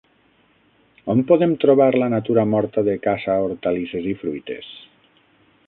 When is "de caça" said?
2.89-3.37